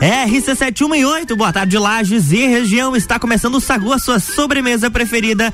[0.00, 2.96] RC718, boa tarde, Lages e região.
[2.96, 5.52] Está começando o Sagu, a sua sobremesa preferida.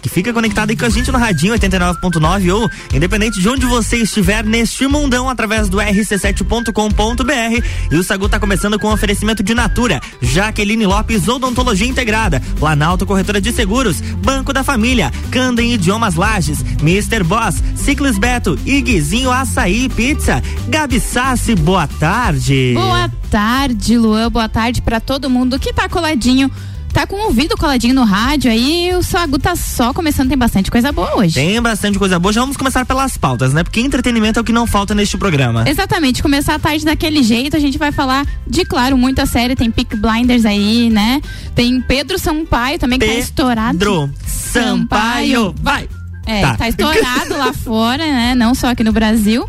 [0.00, 3.96] Que fica conectado aí com a gente no Radinho 89.9 ou independente de onde você
[3.96, 7.64] estiver neste mundão através do rc7.com.br.
[7.90, 13.40] E o Sagu está começando com oferecimento de Natura, Jaqueline Lopes Odontologia Integrada, Planalto Corretora
[13.40, 17.24] de Seguros, Banco da Família, Candem Idiomas Lages, Mr.
[17.24, 20.40] Boss, Ciclis Beto e Guizinho Açaí Pizza.
[20.68, 22.74] Gabi Sassi, boa tarde.
[22.74, 24.30] Boa tarde, Luan.
[24.30, 26.50] Boa tarde para todo mundo que tá coladinho
[26.92, 30.70] tá com o ouvido coladinho no rádio aí, o Sagu tá só começando, tem bastante
[30.70, 31.34] coisa boa hoje.
[31.34, 33.62] Tem bastante coisa boa, já vamos começar pelas pautas, né?
[33.62, 35.64] Porque entretenimento é o que não falta neste programa.
[35.68, 39.70] Exatamente, começar a tarde daquele jeito, a gente vai falar de, claro, muita série, tem
[39.70, 41.20] Pick Blinders aí, né?
[41.54, 43.78] Tem Pedro Sampaio também, que tá estourado.
[43.78, 45.88] Pedro Sampaio, vai!
[46.26, 46.56] É, tá.
[46.56, 48.34] tá estourado lá fora, né?
[48.34, 49.48] Não só aqui no Brasil.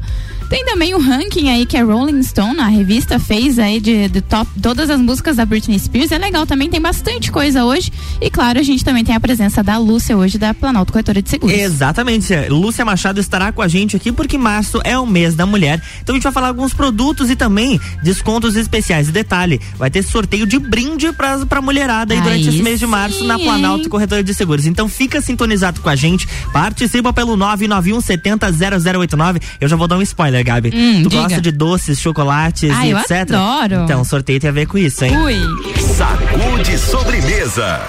[0.50, 4.20] Tem também o ranking aí que a Rolling Stone, a revista, fez aí de, de
[4.20, 6.12] top todas as músicas da Britney Spears.
[6.12, 7.92] É legal também, tem bastante coisa hoje.
[8.20, 11.30] E claro, a gente também tem a presença da Lúcia hoje, da Planalto Corretora de
[11.30, 11.56] Seguros.
[11.56, 12.34] Exatamente.
[12.50, 15.80] Lúcia Machado estará com a gente aqui porque março é o mês da mulher.
[16.02, 19.10] Então a gente vai falar alguns produtos e também descontos especiais.
[19.10, 22.80] E detalhe, vai ter sorteio de brinde pra, pra mulherada aí, aí durante esse mês
[22.80, 23.90] de março na Planalto hein?
[23.90, 24.66] Corretora de Seguros.
[24.66, 29.40] Então fica sintonizado com a gente, participa pelo 991 70 0089.
[29.62, 30.72] Eu já vou dar um spoiler né, Gabi?
[30.74, 31.24] Hum, tu diga.
[31.24, 33.34] gosta de doces, chocolates ah, e eu etc?
[33.34, 33.84] Adoro.
[33.84, 35.16] Então, sorteio tem a ver com isso, hein?
[35.18, 35.36] Ui.
[35.82, 37.82] Sacude sobremesa.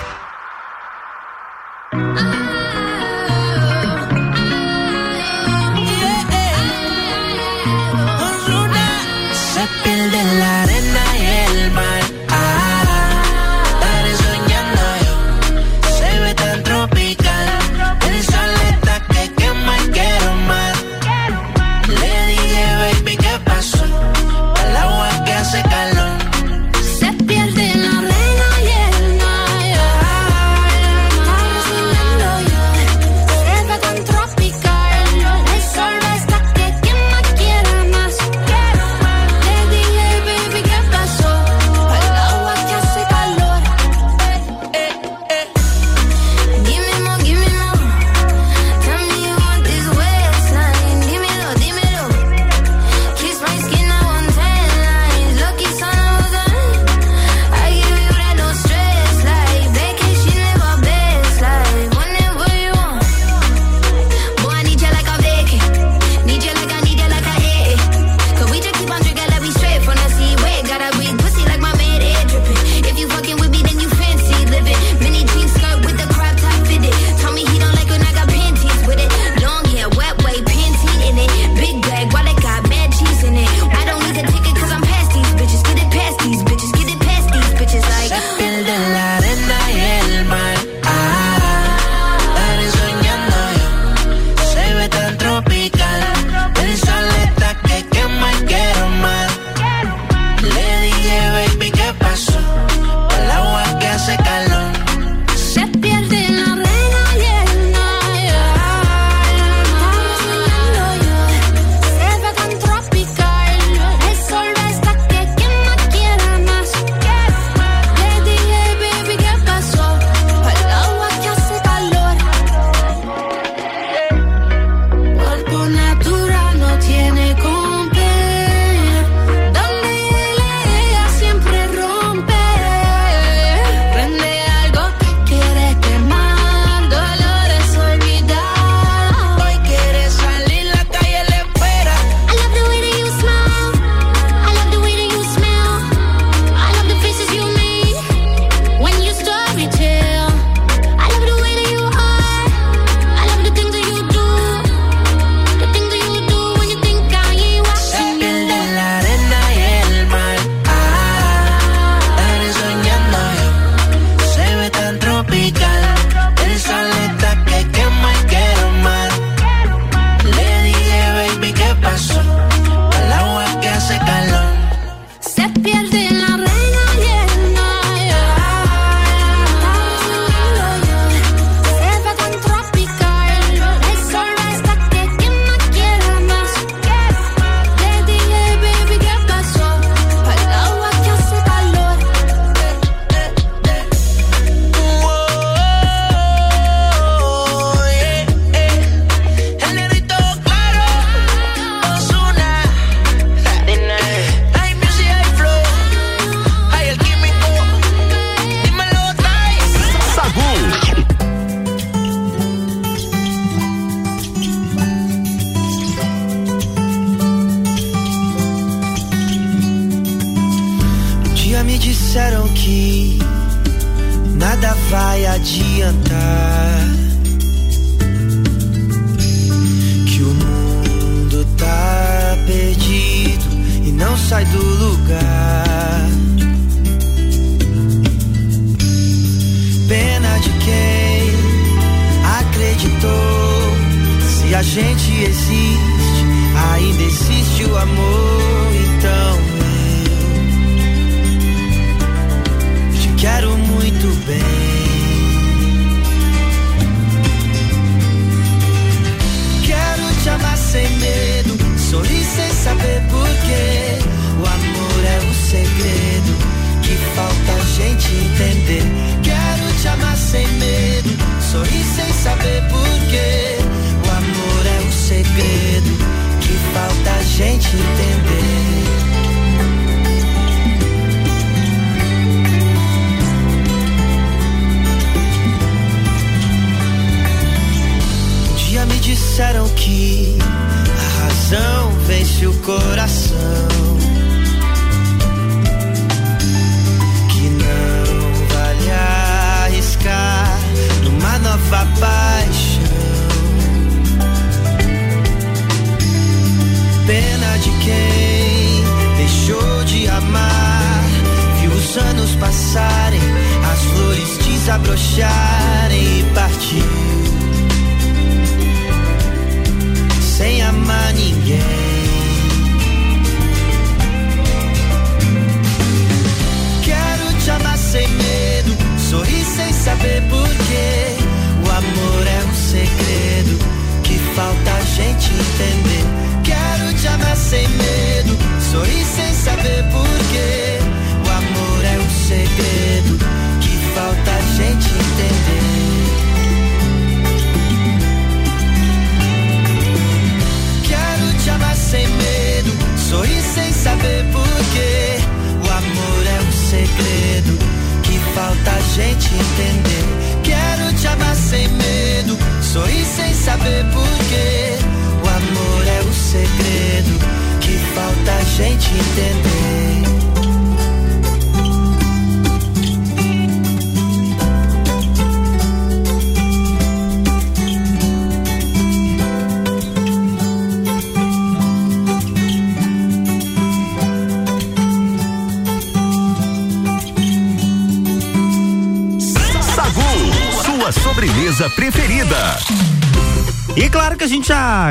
[1.93, 2.60] dia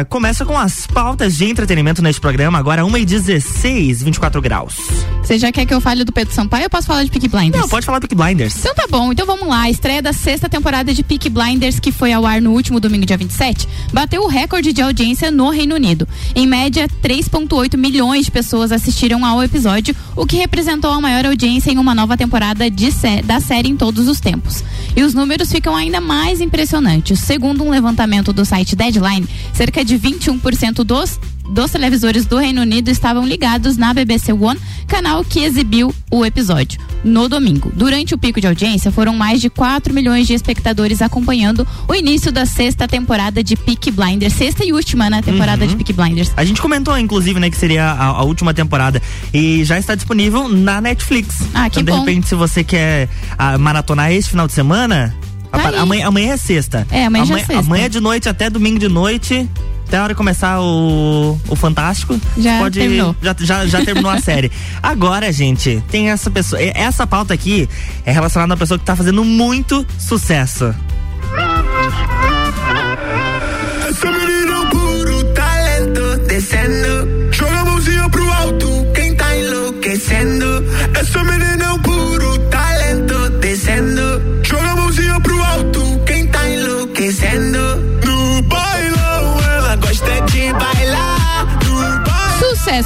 [0.05, 4.75] começa com as pautas de entretenimento neste programa, agora 1h16, 24 graus.
[5.23, 7.61] Você já quer que eu fale do Pedro Sampaio ou posso falar de Peaky Blinders?
[7.61, 8.57] Não, pode falar Peaky Blinders.
[8.59, 9.61] Então tá bom, então vamos lá.
[9.61, 13.05] A estreia da sexta temporada de Peaky Blinders, que foi ao ar no último domingo,
[13.05, 16.07] dia 27, bateu o recorde de audiência no Reino Unido.
[16.35, 21.71] Em média, 3,8 milhões de pessoas assistiram ao episódio, o que representou a maior audiência
[21.71, 24.63] em uma nova temporada de sé da série em todos os tempos.
[24.95, 27.19] E os números ficam ainda mais impressionantes.
[27.19, 31.19] Segundo um levantamento do site Deadline, cerca de 21% dos
[31.51, 36.79] dos televisores do Reino Unido estavam ligados na BBC One, canal que exibiu o episódio
[37.03, 37.71] no domingo.
[37.73, 42.31] Durante o pico de audiência, foram mais de 4 milhões de espectadores acompanhando o início
[42.31, 45.69] da sexta temporada de Peaky Blinders, sexta e última né, temporada Uhum.
[45.69, 46.31] de Peaky Blinders.
[46.37, 49.01] A gente comentou, inclusive, né, que seria a, a última temporada.
[49.33, 51.35] E já está disponível na Netflix.
[51.51, 52.05] Ah, que então, de bom.
[52.05, 55.15] repente, se você quer ah, maratonar esse final de semana,
[55.51, 56.85] Tá amanhã, amanhã é sexta.
[56.91, 57.57] É, amanhã já é sexta.
[57.59, 59.49] Amanhã de noite até domingo de noite.
[59.89, 62.15] Até a hora de começar o, o Fantástico.
[62.37, 63.15] Já pode, terminou.
[63.23, 64.51] Já, já, já terminou a série.
[64.83, 66.61] Agora, gente, tem essa pessoa.
[66.61, 67.67] Essa pauta aqui
[68.05, 70.75] é relacionada a uma pessoa que tá fazendo muito sucesso.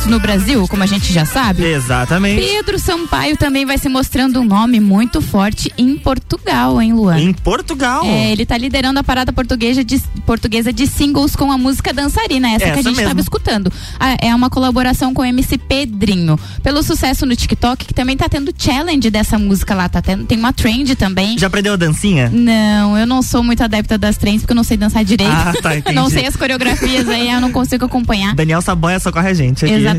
[0.05, 1.63] No Brasil, como a gente já sabe.
[1.63, 2.41] Exatamente.
[2.41, 7.19] Pedro Sampaio também vai se mostrando um nome muito forte em Portugal, hein, Luan?
[7.19, 8.03] Em Portugal.
[8.05, 12.50] É, ele tá liderando a parada portuguesa de, portuguesa de singles com a música Dançarina,
[12.50, 13.72] essa, que a Essa gente estava escutando.
[14.00, 16.38] Ah, é uma colaboração com o MC Pedrinho.
[16.62, 20.38] Pelo sucesso no TikTok, que também tá tendo challenge dessa música lá, tá tendo, tem
[20.38, 21.38] uma trend também.
[21.38, 22.29] Já aprendeu a dancinha?
[22.29, 25.31] Não, eu não sou muito adepta das trends porque eu não sei dançar direito.
[25.31, 25.95] Ah, tá, entendi.
[25.95, 28.36] não sei as coreografias aí, eu não consigo acompanhar.
[28.36, 29.74] Daniel Saboia socorre a gente aqui.
[29.74, 29.92] Exatamente.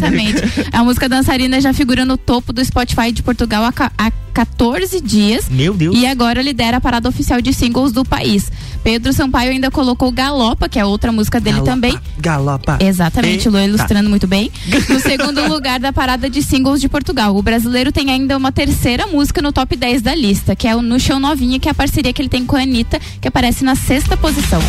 [0.72, 5.48] A música dançarina já figura no topo do Spotify de Portugal há, há 14 dias.
[5.48, 5.96] Meu Deus.
[5.96, 8.50] E agora lidera a parada oficial de singles do país.
[8.82, 11.98] Pedro Sampaio ainda colocou Galopa, que é outra música dele Galopa, também.
[12.18, 12.78] Galopa.
[12.80, 14.10] Exatamente, Lu ilustrando tá.
[14.10, 14.50] muito bem.
[14.88, 17.36] No segundo lugar da parada de singles de Portugal.
[17.36, 20.82] O brasileiro tem ainda uma terceira música no top 10 da lista, que é o
[20.82, 23.64] No Show Novinha, que é a parceria que ele tem com a Anitta, que aparece
[23.64, 24.60] na sexta posição.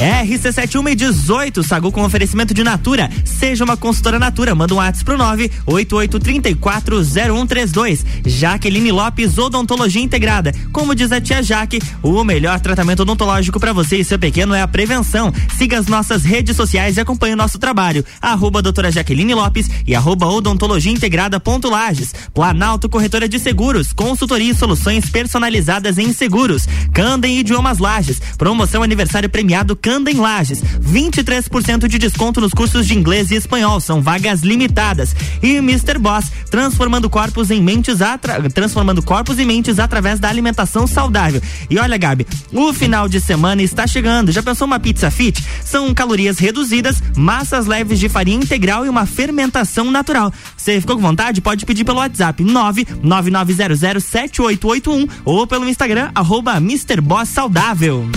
[0.00, 3.10] RC71 e 18, Sagu com oferecimento de Natura.
[3.22, 4.54] Seja uma consultora Natura.
[4.54, 8.02] Manda um WhatsApp pro 988340132.
[8.24, 10.54] Jaqueline Lopes, Odontologia Integrada.
[10.72, 14.62] Como diz a tia Jaque, o melhor tratamento odontológico para você e seu pequeno é
[14.62, 15.30] a prevenção.
[15.58, 18.02] Siga as nossas redes sociais e acompanhe o nosso trabalho.
[18.22, 22.14] Arroba doutora Jaqueline Lopes e arroba odontologia integrada ponto Lages.
[22.32, 26.66] Planalto Corretora de Seguros, consultoria e soluções personalizadas em seguros.
[26.90, 28.18] Candem Idiomas Lages.
[28.38, 30.62] Promoção aniversário premiado Candem Lages.
[30.80, 33.80] 23% de desconto nos cursos de inglês e espanhol.
[33.80, 35.14] São vagas limitadas.
[35.42, 35.98] E Mr.
[35.98, 38.48] Boss, transformando corpos em mentes atra...
[38.50, 41.42] transformando corpos e mentes através da alimentação saudável.
[41.68, 44.32] E olha, Gabi, o final de semana está chegando.
[44.32, 45.44] Já pensou uma pizza fit?
[45.64, 50.32] São calorias reduzidas, massas leves de farinha integral e uma fermentação natural.
[50.56, 51.40] Você ficou com vontade?
[51.40, 57.00] Pode pedir pelo WhatsApp 999007881 ou pelo Instagram arroba Mr.
[57.00, 58.08] Boss Saudável.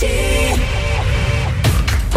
[0.00, 0.49] T.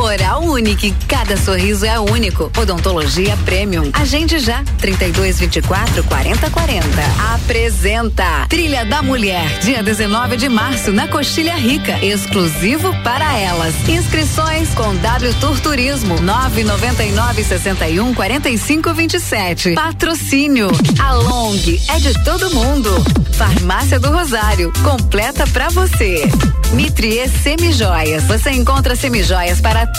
[0.04, 2.52] Oral Unique, cada sorriso é único.
[2.60, 3.90] Odontologia Premium.
[3.94, 6.86] Agende já, 32 24 40 40.
[7.34, 13.74] Apresenta Trilha da Mulher, dia 19 de março, na Coxilha Rica, exclusivo para elas.
[13.88, 19.74] Inscrições com W Tour Turismo, 999 61 45 27.
[19.74, 20.70] Patrocínio,
[21.00, 21.56] a Long
[21.88, 22.92] é de todo mundo.
[23.32, 26.30] Farmácia do Rosário, completa pra você.
[26.74, 29.86] Mitrie Semijoias, você encontra semijoias para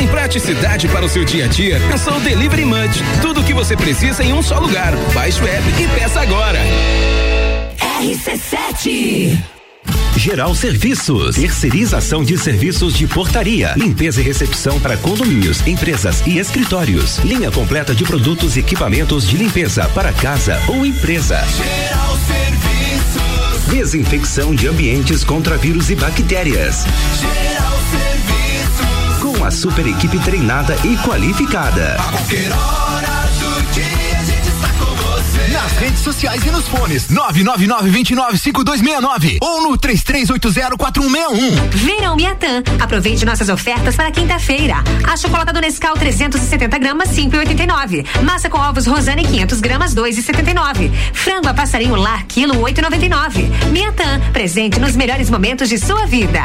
[0.00, 1.78] Em praticidade para o seu dia a dia?
[1.90, 3.02] Pensou Delivery Munch.
[3.20, 4.96] Tudo o que você precisa em um só lugar.
[5.12, 6.58] Baixe o app e peça agora.
[8.00, 9.38] RC7
[10.16, 17.18] Geral Serviços, terceirização de serviços de portaria, limpeza e recepção para condomínios, empresas e escritórios.
[17.18, 21.44] Linha completa de produtos e equipamentos de limpeza para casa ou empresa.
[21.44, 23.66] Geral Serviços.
[23.70, 26.86] Desinfecção de ambientes contra vírus e bactérias.
[27.20, 28.09] Geral Serviços.
[29.40, 31.96] Com a super equipe treinada e qualificada.
[31.98, 35.48] A qualquer hora do dia a gente está com você.
[35.48, 41.70] Nas redes sociais e nos fones 999-295269 ou no 33804161.
[41.70, 42.62] Verão Miatã.
[42.78, 44.84] Aproveite nossas ofertas para quinta-feira.
[45.10, 48.04] Achocolatado Nescau 370 gramas 5,89.
[48.22, 50.92] Massa com ovos Rosane 500 gramas 2,79.
[51.14, 53.48] Frango a passarinho lar quilo 8,99.
[53.70, 54.20] Miatã.
[54.34, 56.44] Presente nos melhores momentos de sua vida.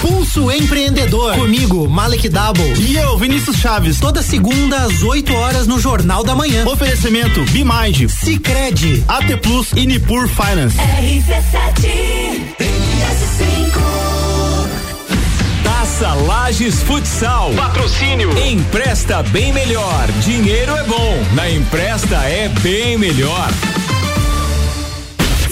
[0.00, 1.34] Pulso Empreendedor.
[1.34, 2.74] Comigo, Malek Double.
[2.78, 4.00] E eu, Vinícius Chaves.
[4.00, 6.66] Toda segunda às 8 horas no Jornal da Manhã.
[6.66, 10.76] Oferecimento Bimind, Cicred, AT Plus e Nipur Finance.
[10.76, 12.50] RC7
[15.62, 17.52] Taça Lages Futsal.
[17.54, 18.30] Patrocínio.
[18.38, 20.06] Empresta bem melhor.
[20.24, 21.22] Dinheiro é bom.
[21.34, 23.50] Na empresta é bem melhor.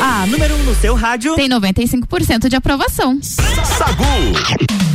[0.00, 3.18] A número 1 um no seu rádio tem 95% de aprovação.
[3.22, 4.93] Sagu.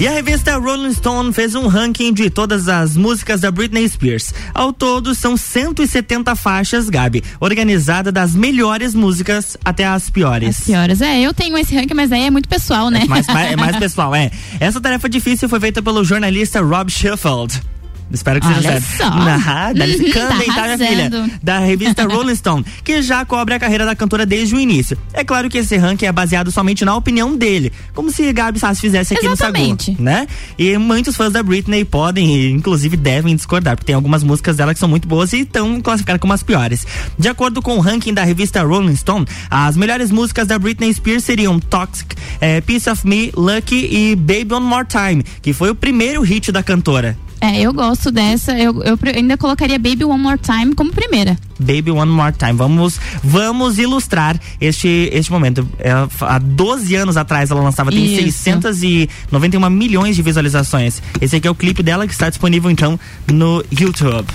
[0.00, 4.34] E a revista Rolling Stone fez um ranking de todas as músicas da Britney Spears.
[4.52, 10.58] Ao todo, são 170 faixas, Gabi, organizada das melhores músicas até as piores.
[10.60, 11.20] As piores, é.
[11.20, 13.02] Eu tenho esse ranking, mas aí é muito pessoal, né?
[13.04, 14.30] É mais, mais, é mais pessoal, é.
[14.58, 17.62] Essa tarefa difícil foi feita pelo jornalista Rob Sheffield.
[18.12, 18.96] Espero que Olha seja certo.
[18.98, 19.72] só.
[19.72, 21.30] Licença, Tá tá, minha filha?
[21.42, 24.96] Da revista Rolling Stone, que já cobre a carreira da cantora desde o início.
[25.12, 28.80] É claro que esse ranking é baseado somente na opinião dele, como se Gabi Sassi
[28.80, 29.90] fizesse aqui Exatamente.
[29.92, 30.26] no Sagu, né?
[30.58, 34.72] E muitos fãs da Britney podem e inclusive devem discordar, porque tem algumas músicas dela
[34.74, 36.86] que são muito boas e estão classificadas como as piores.
[37.18, 41.24] De acordo com o ranking da revista Rolling Stone, as melhores músicas da Britney Spears
[41.24, 45.74] seriam Toxic, eh, Piece of Me, Lucky e Baby One More Time, que foi o
[45.74, 47.16] primeiro hit da cantora.
[47.42, 48.56] É, eu gosto dessa.
[48.56, 51.36] Eu, eu ainda colocaria Baby One More Time como primeira.
[51.58, 52.52] Baby One More Time.
[52.52, 55.68] Vamos, vamos ilustrar este, este momento.
[55.80, 58.44] Ela, há 12 anos atrás ela lançava, tem Isso.
[58.44, 61.02] 691 milhões de visualizações.
[61.20, 64.28] Esse aqui é o clipe dela que está disponível então no YouTube.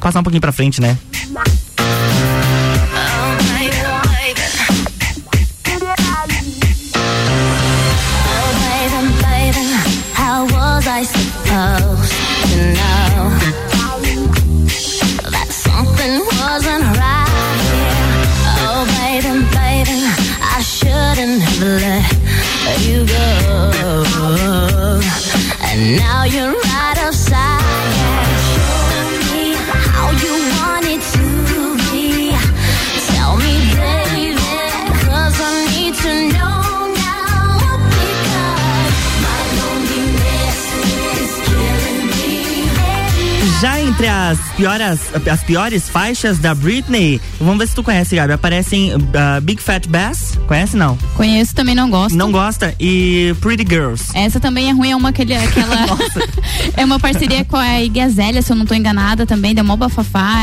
[0.00, 0.98] Passar um pouquinho pra frente, né?
[22.86, 23.22] You go.
[25.62, 26.65] And now you're
[43.60, 45.00] Já entre as piores,
[45.32, 48.34] as piores faixas da Britney, vamos ver se tu conhece, Gabi.
[48.34, 50.38] Aparecem ah, Big Fat Bass.
[50.46, 50.98] Conhece não?
[51.14, 52.14] Conheço, também não gosto.
[52.14, 52.74] Não gosta?
[52.78, 54.10] E Pretty Girls.
[54.14, 55.86] Essa também é ruim, é uma aquele, aquela.
[56.76, 59.74] é uma parceria com a Iggy Azalea, se eu não tô enganada também, deu mó
[59.74, 60.34] bafafá.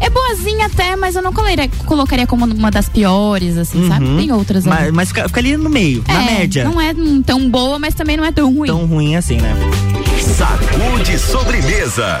[0.00, 4.04] É, é boazinha até, mas eu não colocaria, colocaria como uma das piores, assim, sabe?
[4.04, 4.16] Uhum.
[4.18, 4.72] Tem outras aí.
[4.72, 6.64] Mas, mas fica, fica ali no meio, na É, média.
[6.64, 8.68] Não é hum, tão boa, mas também não é tão ruim.
[8.68, 9.52] Tão ruim assim, né?
[10.20, 12.20] Sacude sobremesa.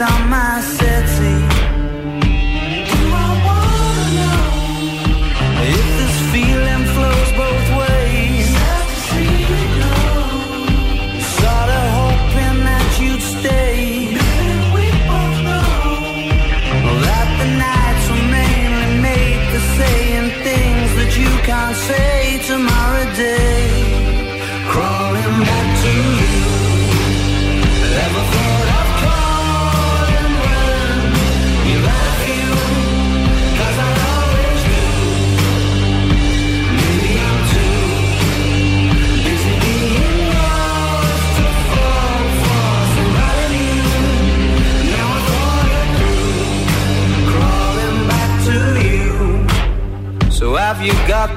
[0.00, 0.53] on my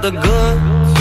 [0.02, 0.92] the goods.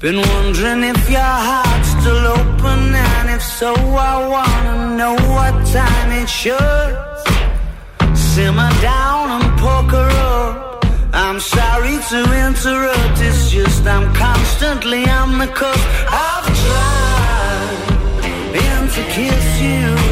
[0.00, 6.10] Been wondering if your heart's still open, and if so, I wanna know what time
[6.22, 6.92] it should.
[8.16, 10.84] Simmer down and poker up.
[11.12, 15.86] I'm sorry to interrupt, it's just I'm constantly on the cusp.
[16.08, 17.92] I've tried
[18.66, 20.11] and to kiss you.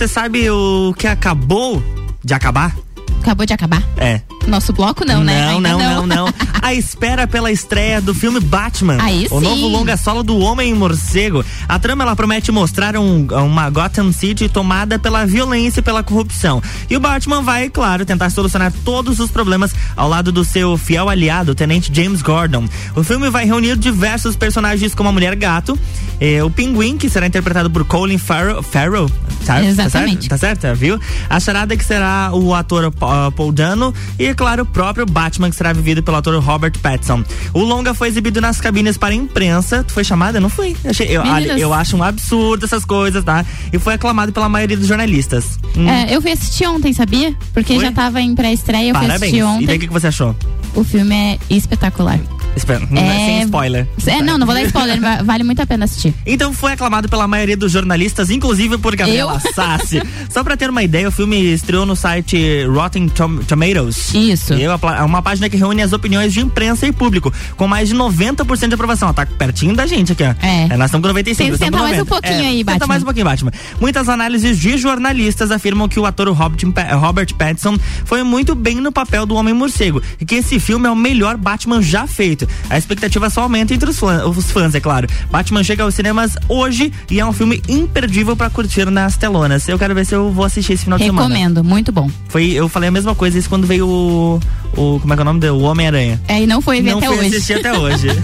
[0.00, 1.82] você sabe o que acabou
[2.24, 2.74] de acabar?
[3.20, 3.82] acabou de acabar.
[3.98, 4.22] É.
[4.46, 5.52] Nosso bloco não, né?
[5.52, 6.34] Não, não, não, não.
[6.62, 8.96] A espera pela estreia do filme Batman.
[9.00, 9.44] Aí o sim.
[9.44, 11.44] novo longa solo do Homem Morcego.
[11.70, 16.60] A trama ela promete mostrar um- uma Gotham City tomada pela violência e pela corrupção.
[16.88, 21.08] E o Batman vai, claro, tentar solucionar todos os problemas ao lado do seu fiel
[21.08, 22.66] aliado, o Tenente James Gordon.
[22.96, 25.78] O filme vai reunir diversos personagens como a Mulher Gato,
[26.20, 28.62] eh, o Pinguim, que será interpretado por Colin Farrell.
[28.62, 29.08] Farrell
[29.46, 30.28] tá- Exatamente.
[30.28, 30.60] Tá certo?
[30.60, 30.98] Tá certo, viu?
[31.28, 35.48] A charada que será o ator uh, Paul Dano e, é claro, o próprio Batman,
[35.50, 37.22] que será vivido pelo ator Robert Pattinson.
[37.54, 39.84] O longa foi exibido nas cabines para a imprensa.
[39.84, 40.40] Tu foi chamada?
[40.40, 40.76] Não fui.
[40.84, 41.22] Eu, achei- eu,
[41.60, 43.44] eu acho um absurdo essas coisas, tá?
[43.72, 45.58] E foi aclamado pela maioria dos jornalistas.
[45.76, 47.34] Hum, É, eu fui assistir ontem, sabia?
[47.54, 49.32] Porque já tava em pré-estreia, eu fui Parabéns.
[49.32, 49.76] assistir E daí ontem.
[49.76, 50.34] o que, que você achou?
[50.74, 52.18] O filme é espetacular.
[52.56, 53.86] Espera, É- sem spoiler.
[54.06, 56.12] É, não, não vou dar spoiler, va- vale muito a pena assistir.
[56.26, 59.52] Então foi aclamado pela maioria dos jornalistas, inclusive por Gabriela Eu?
[59.52, 60.02] Sassi.
[60.28, 64.12] Só pra ter uma ideia, o filme estreou no site Rotten Tom- Tomatoes.
[64.14, 64.54] Isso.
[64.54, 67.88] É uma, é uma página que reúne as opiniões de imprensa e público, com mais
[67.88, 69.08] de 90% de aprovação.
[69.08, 70.34] Ó, Tá pertinho da gente aqui, ó.
[70.44, 70.66] É.
[70.76, 71.36] nós estamos com 95.
[71.36, 72.02] Tenta- nós estamos tenta mais 90.
[72.02, 72.86] um pouquinho É, aí, Tenta Batman.
[72.88, 73.52] mais um pouquinho, Batman.
[73.80, 76.60] Muitas análises de jornalistas afirmam que o ator Robert,
[76.98, 80.90] Robert Pattinson foi muito bem no papel do Homem Morcego e que esse filme é
[80.90, 82.39] o melhor Batman já feito.
[82.68, 85.08] A expectativa só aumenta entre os fãs, os fãs, é claro.
[85.30, 89.68] Batman chega aos cinemas hoje e é um filme imperdível pra curtir nas telonas.
[89.68, 91.26] Eu quero ver se eu vou assistir esse final de semana.
[91.28, 92.10] Recomendo, muito bom.
[92.28, 94.40] Foi, eu falei a mesma coisa isso quando veio o,
[94.76, 95.52] o como é que é o nome dele?
[95.52, 96.20] O Homem-Aranha.
[96.28, 97.28] É, e não foi ver Não até fui hoje.
[97.28, 98.08] assistir até hoje.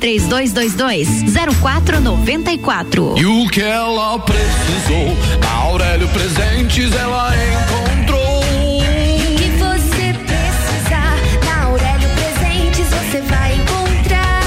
[0.01, 1.07] 3222
[1.61, 3.13] 0494.
[3.15, 8.39] E o que ela precisou, na Aurélio Presentes ela encontrou.
[8.39, 8.81] O
[9.37, 14.41] que você precisar, na Aurélio Presentes você vai encontrar.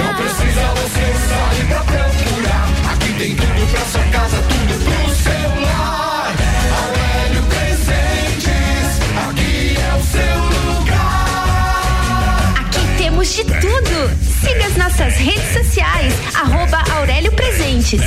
[0.00, 2.66] Não precisa você sair pra procurar.
[2.92, 6.34] Aqui tem tudo pra sua casa, tudo pro seu lar.
[6.82, 10.38] Aurélio Presentes, aqui é o seu
[10.74, 12.54] lugar.
[12.58, 13.89] Aqui temos de tudo.
[14.42, 17.70] Siga as nossas redes sociais, arroba Aurélio Presentes.
[17.70, 18.00] ouvintes.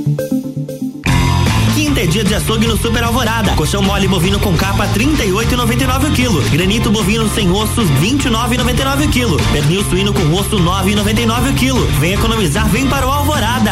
[2.11, 3.53] Dia de açougue no Super Alvorada.
[3.53, 6.41] Colchão mole bovino com capa 38,99 o quilo.
[6.49, 9.37] Granito bovino sem ossos 29,99 o quilo.
[9.53, 11.87] Pernil suíno com osso 9,99 o quilo.
[12.01, 13.71] Vem economizar, vem para o Alvorada.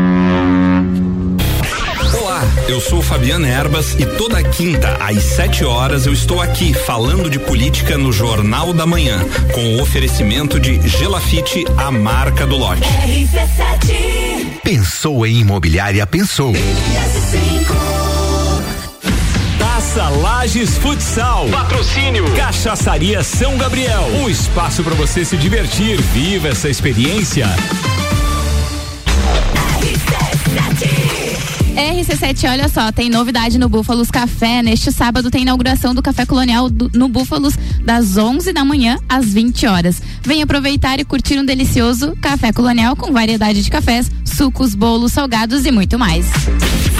[2.67, 7.39] Eu sou Fabiana Erbas e toda quinta às 7 horas eu estou aqui falando de
[7.39, 9.19] política no Jornal da Manhã,
[9.53, 12.81] com o oferecimento de Gelafite, a marca do lote.
[14.63, 16.53] Pensou em imobiliária, pensou.
[19.57, 21.49] Taça Lages Futsal.
[21.49, 22.23] Patrocínio.
[22.35, 24.07] Cachaçaria São Gabriel.
[24.21, 25.99] Um espaço para você se divertir.
[25.99, 27.47] Viva essa experiência.
[29.81, 31.10] RC7,
[32.49, 34.61] olha só, tem novidade no Búfalos Café.
[34.61, 37.53] Neste sábado tem inauguração do Café Colonial do- no Búfalos
[37.83, 40.01] das 11 da manhã às 20 horas.
[40.21, 45.65] Vem aproveitar e curtir um delicioso café colonial com variedade de cafés, sucos, bolos, salgados
[45.65, 46.25] e muito mais.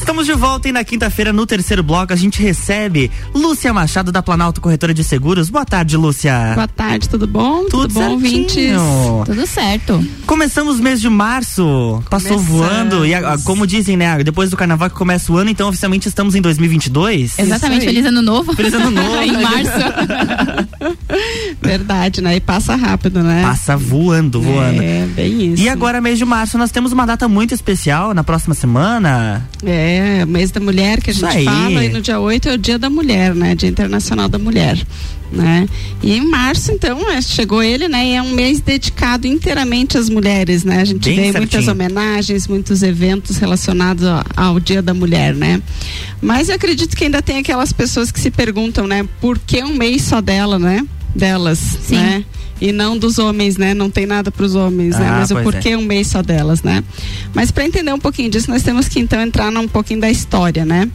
[0.00, 4.20] Estamos de volta e na quinta-feira, no terceiro bloco, a gente recebe Lúcia Machado da
[4.22, 5.48] Planalto Corretora de Seguros.
[5.50, 6.52] Boa tarde, Lúcia.
[6.54, 7.64] Boa tarde, tudo bom?
[7.66, 8.54] Tudo, bom, ouvintes?
[8.54, 9.22] certinho.
[9.24, 10.04] Tudo certo.
[10.26, 12.44] Começamos o mês de março, passou Começamos.
[12.44, 15.68] voando e a- a- como dizem, né, depois do carnaval que começa o ano, então
[15.68, 17.38] oficialmente estamos em 2022.
[17.38, 18.52] Exatamente, feliz ano novo.
[18.56, 19.22] Feliz ano novo.
[19.22, 19.70] em março.
[21.62, 22.36] Verdade, né?
[22.36, 23.42] E passa rápido, né?
[23.42, 24.82] Passa voando, voando.
[24.82, 25.62] É, bem isso.
[25.62, 29.46] E agora, mês de março, nós temos uma data muito especial na próxima semana.
[29.64, 29.89] É,
[30.26, 31.44] mês da mulher que a gente aí.
[31.44, 33.54] fala, e no dia 8 é o dia da mulher, né?
[33.54, 34.78] Dia Internacional da Mulher.
[35.32, 35.68] Né?
[36.02, 38.04] E em março, então, é, chegou ele, né?
[38.04, 40.80] E é um mês dedicado inteiramente às mulheres, né?
[40.80, 41.38] A gente Bem vê certinho.
[41.38, 45.62] muitas homenagens, muitos eventos relacionados ao, ao Dia da Mulher, né?
[46.20, 49.06] Mas eu acredito que ainda tem aquelas pessoas que se perguntam, né?
[49.20, 50.84] Por que um mês só dela, né?
[51.14, 52.24] Delas, né?
[52.60, 53.72] E não dos homens, né?
[53.72, 55.08] Não tem nada para os homens, né?
[55.08, 55.76] Ah, Mas o porquê é.
[55.76, 56.84] um mês só delas, né?
[57.34, 60.64] Mas para entender um pouquinho disso, nós temos que então entrar num pouquinho da história,
[60.64, 60.88] né?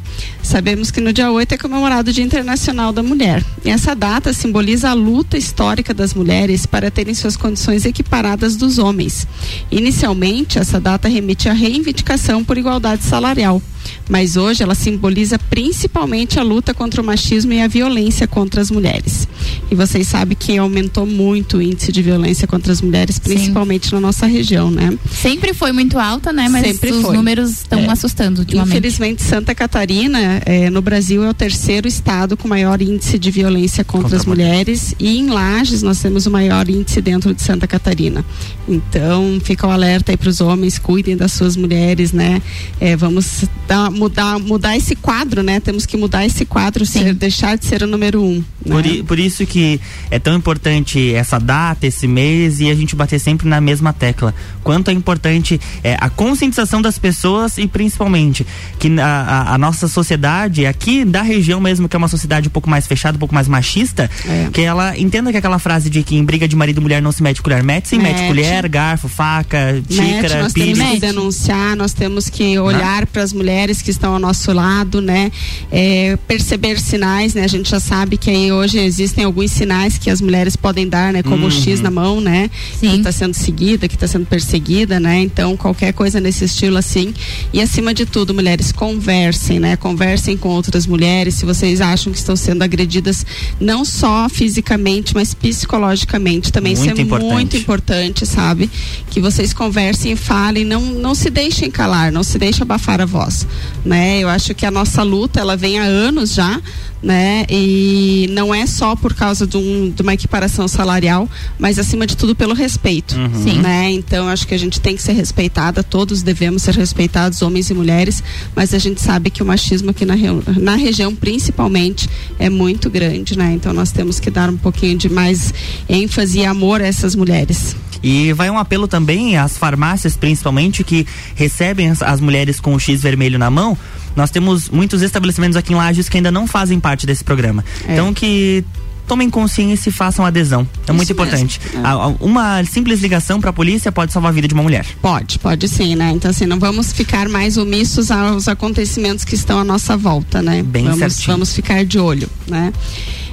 [0.43, 3.43] Sabemos que no dia 8 é comemorado o Dia Internacional da Mulher.
[3.63, 8.77] E essa data simboliza a luta histórica das mulheres para terem suas condições equiparadas dos
[8.77, 9.27] homens.
[9.71, 13.61] Inicialmente, essa data remete à reivindicação por igualdade salarial.
[14.09, 18.69] Mas hoje ela simboliza principalmente a luta contra o machismo e a violência contra as
[18.71, 19.27] mulheres.
[19.69, 23.99] E vocês sabem que aumentou muito o índice de violência contra as mulheres, principalmente na
[23.99, 24.97] nossa região, né?
[25.11, 26.47] Sempre foi muito alta, né?
[26.49, 27.15] Mas Sempre os foi.
[27.15, 27.89] números estão É.
[27.89, 28.69] assustando ultimamente.
[28.77, 33.83] Infelizmente, Santa Catarina, eh, no Brasil, é o terceiro estado com maior índice de violência
[33.83, 34.93] contra, Contra as mulheres.
[34.99, 38.23] E em Lages, nós temos o maior índice dentro de Santa Catarina.
[38.67, 42.41] Então, fica o alerta aí para os homens, cuidem das suas mulheres, né?
[42.79, 45.59] Eh, vamos dar- mudar, mudar esse quadro, né?
[45.59, 48.43] Temos que mudar esse quadro, ser, deixar de ser o número um.
[48.67, 48.89] Por, né?
[48.93, 53.19] i- por isso que é tão importante essa data, esse mês e a gente bater
[53.19, 54.33] sempre na mesma tecla.
[54.63, 58.45] Quanto é importante é, a conscientização das pessoas e principalmente
[58.79, 62.51] que a, a- a nossa sociedade, aqui da região mesmo, que é uma sociedade um
[62.51, 64.49] pouco mais fechada, um pouco mais machista, É.
[64.51, 67.11] que ela entenda que aquela frase de que em briga de marido e mulher não
[67.11, 68.27] se mete colher, mete sim, mete Mete.
[68.27, 70.77] colher, garfo, faca, xícara, nós pires.
[70.77, 75.01] temos que denunciar, nós temos que olhar para as mulheres que estão ao nosso lado,
[75.01, 75.31] né?
[75.71, 77.43] É, perceber sinais, né?
[77.43, 81.11] A gente já sabe que aí hoje existem alguns sinais que as mulheres podem dar,
[81.11, 81.23] né?
[81.23, 81.83] Como o X Uhum.
[81.83, 82.49] na mão, né?
[82.79, 85.19] Que está sendo seguida, que está sendo perseguida, né?
[85.21, 87.13] Então, qualquer coisa nesse estilo assim.
[87.51, 89.75] E acima de tudo, mulheres, conversem, né?
[89.75, 91.35] Conversem com outras mulheres.
[91.35, 93.25] Se vocês acham que estão sendo agredidas,
[93.59, 96.73] não só fisicamente, mas psicologicamente também.
[96.73, 97.33] Isso Muito é importante.
[97.33, 98.69] muito importante, sabe?
[99.09, 103.05] Que vocês conversem e falem, não, não se deixem calar, não se deixem abafar a
[103.05, 103.45] voz,
[103.83, 104.19] né?
[104.19, 106.59] Eu acho que a nossa luta, ela vem há anos já,
[107.03, 107.45] né?
[107.49, 111.29] E não é só por causa de, um- de uma equiparação salarial,
[111.59, 113.43] mas acima de tudo pelo respeito, Uhum.
[113.43, 113.59] Sim.
[113.59, 113.91] né?
[113.91, 117.73] Então, acho que a gente tem que ser respeitada, todos devemos ser respeitados, homens e
[117.73, 118.23] mulheres,
[118.55, 120.15] mas a gente sabe que o machismo aqui na,
[120.59, 123.53] na região, principalmente, é muito grande, né?
[123.53, 125.53] Então, nós temos que dar um pouquinho de mais
[125.87, 127.75] ênfase e amor a essas mulheres.
[128.03, 132.79] E vai um apelo também às farmácias, principalmente, que recebem as, as mulheres com o
[132.79, 133.75] X vermelho na mão.
[134.15, 137.63] Nós temos muitos estabelecimentos aqui em Lages que ainda não fazem parte desse programa.
[137.87, 137.93] É.
[137.93, 138.63] Então que
[139.07, 140.67] tomem consciência e façam adesão.
[140.87, 141.59] É muito Isso importante.
[141.73, 142.15] mesmo, é.
[142.19, 144.85] Uma simples ligação para a polícia pode salvar a vida de uma mulher.
[145.01, 146.11] Pode, pode sim, né?
[146.11, 150.63] Então, assim, não vamos ficar mais omissos aos acontecimentos que estão à nossa volta, né?
[150.63, 151.27] Bem vamos, certinho.
[151.27, 152.73] vamos ficar de olho, né?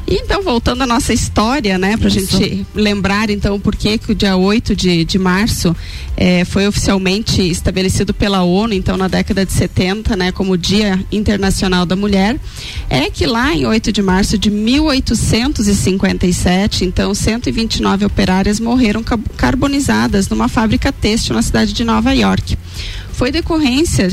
[0.07, 2.21] E então, voltando à nossa história, né, pra Isso.
[2.37, 5.75] gente lembrar então por que que o dia 8 de, de março
[6.17, 11.87] eh, foi oficialmente estabelecido pela ONU, então na década de 70, né, como Dia Internacional
[11.87, 12.39] da Mulher,
[12.91, 20.29] é que lá em 8 de março de 1857, então 129 operárias morreram ca- carbonizadas
[20.29, 22.59] numa fábrica têxtil na cidade de Nova York.
[23.13, 24.11] Foi decorrência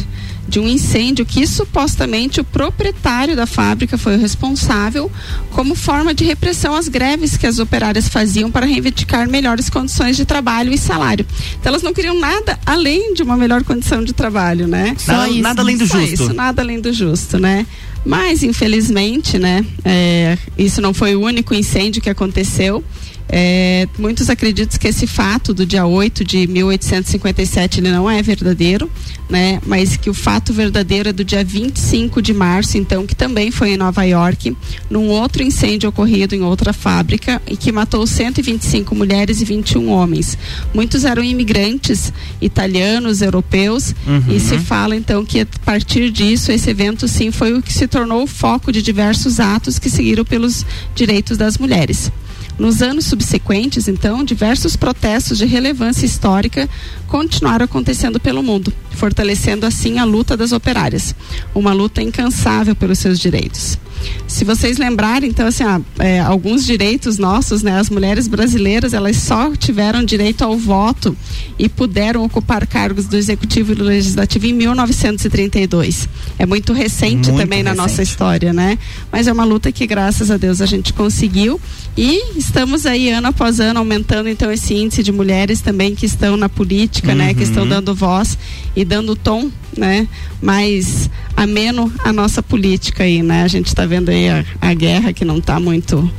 [0.50, 5.12] de um incêndio que supostamente o proprietário da fábrica foi o responsável
[5.52, 10.26] como forma de repressão às greves que as operárias faziam para reivindicar melhores condições de
[10.26, 11.26] trabalho e salário.
[11.60, 14.96] Então elas não queriam nada além de uma melhor condição de trabalho, né?
[15.14, 16.14] Nada- nada além do Só justo.
[16.24, 17.66] Isso, nada além do justo, né?
[18.06, 19.66] Mas infelizmente, né?
[19.86, 22.84] é, isso não foi o único incêndio que aconteceu.
[23.32, 28.90] É, muitos acreditam que esse fato do dia 8 de 1857 ele não é verdadeiro,
[29.30, 29.62] né?
[29.68, 33.72] Mas que o fato verdadeiro é do dia 25 de março, então, que também foi
[33.74, 34.58] em Nova York,
[34.90, 40.36] num outro incêndio ocorrido em outra fábrica e que matou 125 mulheres e 21 homens.
[40.74, 42.12] Muitos eram imigrantes
[42.42, 44.24] italianos, europeus, Uhum.
[44.30, 47.88] e se fala então que a partir disso esse evento sim foi o que se
[47.88, 50.66] tornou o foco de diversos atos que seguiram pelos
[50.96, 52.12] direitos das mulheres.
[52.60, 56.68] Nos anos subsequentes, então, diversos protestos de relevância histórica
[57.08, 61.16] continuaram acontecendo pelo mundo, fortalecendo assim a luta das operárias,
[61.56, 63.80] uma luta incansável pelos seus direitos.
[64.28, 69.18] Se vocês lembrarem, então, assim, ah, é, alguns direitos nossos, né, as mulheres brasileiras, elas
[69.18, 71.16] só tiveram direito ao voto
[71.58, 76.08] e puderam ocupar cargos do executivo e do legislativo em 1932.
[76.38, 78.10] É muito recente Muito também na nossa recente.
[78.12, 78.78] história, né?
[79.12, 81.60] Mas é uma luta que, graças a Deus, a gente conseguiu
[81.98, 86.38] e estamos aí ano após ano aumentando então esse índice de mulheres também que estão
[86.38, 87.34] na política, né?
[87.34, 87.70] Que estão Uhum.
[87.70, 88.38] dando voz
[88.76, 90.08] e dando tom, né?
[90.42, 93.44] Mais ameno a nossa política aí, né?
[93.44, 96.10] A gente está vendo aí a, a guerra que não está muito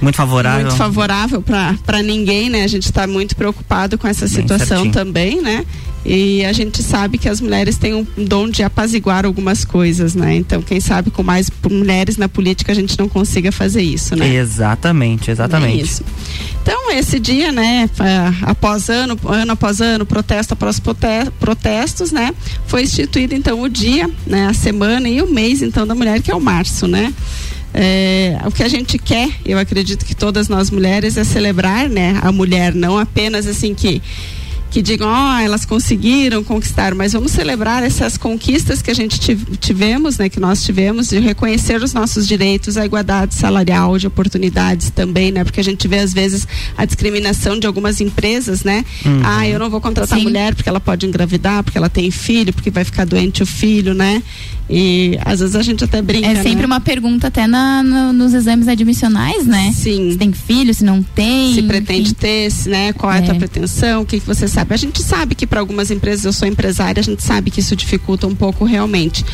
[0.00, 0.66] Muito favorável.
[0.66, 2.64] muito favorável para ninguém, né?
[2.64, 5.64] A gente está muito preocupado com essa situação também, né?
[6.04, 10.34] E a gente sabe que as mulheres têm um dom de apaziguar algumas coisas, né?
[10.34, 14.34] Então, quem sabe com mais mulheres na política a gente não consiga fazer isso, né?
[14.34, 15.76] Exatamente, exatamente.
[15.76, 16.02] Bem isso.
[16.62, 17.88] Então, esse dia, né,
[18.42, 22.34] após ano, ano após ano, protesto após prote- protestos, né,
[22.66, 26.30] foi instituído então o dia, né, a semana e o mês então da mulher, que
[26.30, 27.12] é o março, né?
[27.72, 32.18] É, o que a gente quer, eu acredito que todas nós mulheres, é celebrar, né,
[32.22, 34.02] a mulher, não apenas assim que
[34.72, 39.56] que digam, ó, elas conseguiram conquistar, mas vamos celebrar essas conquistas que a gente tive-
[39.56, 44.88] tivemos, né, que nós tivemos, de reconhecer os nossos direitos, a igualdade salarial, de oportunidades
[44.90, 46.46] também, né, porque a gente vê às vezes
[46.78, 49.20] a discriminação de algumas empresas, né, Uhum.
[49.24, 50.22] ah, eu não vou contratar Sim.
[50.26, 53.92] mulher porque ela pode engravidar, porque ela tem filho, porque vai ficar doente o filho,
[53.92, 54.22] né,
[54.72, 56.66] e às vezes a gente até brinca, É sempre né?
[56.66, 59.72] uma pergunta até na, no- nos exames admissionais, né?
[59.74, 60.12] Sim.
[60.12, 61.52] Se tem filho, se não tem.
[61.54, 64.72] se pretende ter, se, né, qual é a tua pretensão, o que, que você sabe.
[64.72, 67.74] A gente sabe que para algumas empresas, eu sou empresária, a gente sabe que isso
[67.74, 69.24] dificulta um pouco realmente.